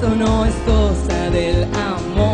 [0.00, 2.29] eso no es cosa del amor.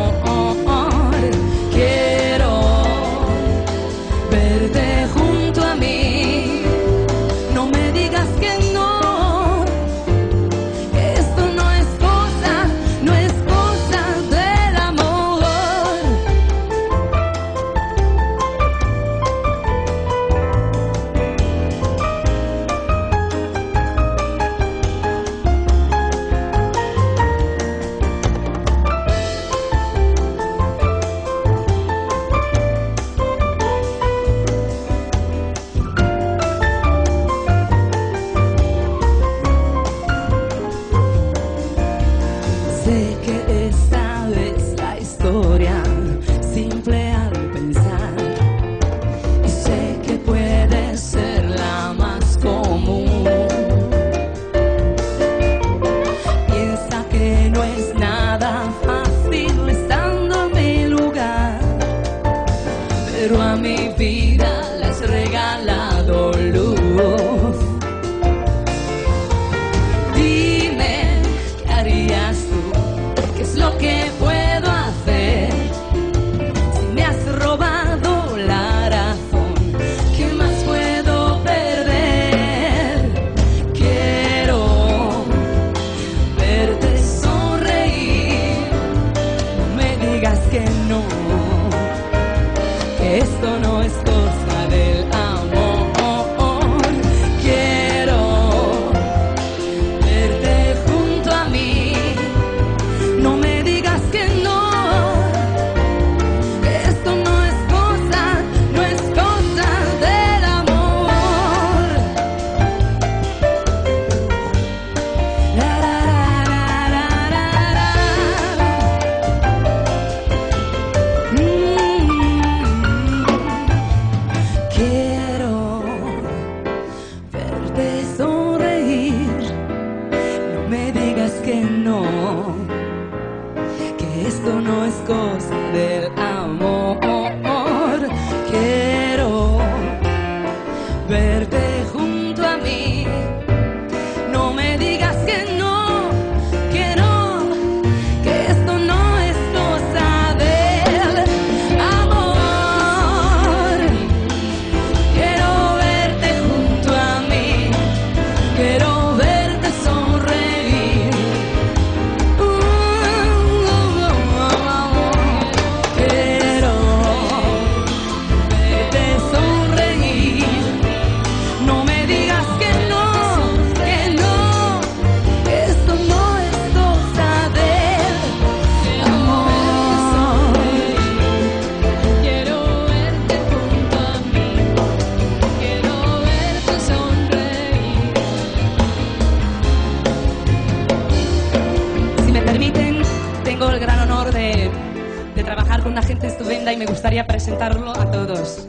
[195.87, 198.67] Una gente estupenda y me gustaría presentarlo a todos.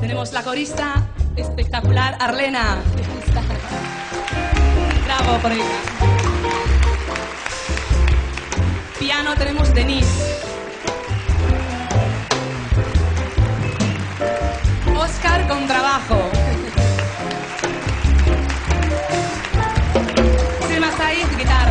[0.00, 1.06] Tenemos la corista
[1.36, 2.82] espectacular Arlena.
[5.04, 5.64] Bravo por ella.
[8.98, 10.40] Piano tenemos Denise.
[14.96, 16.30] Oscar con trabajo.
[20.68, 21.63] Silma Saiz, guitarra.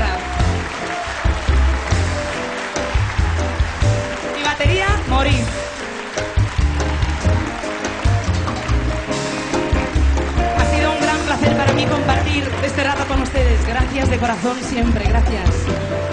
[13.93, 16.12] Gracias de corazón siempre, gracias.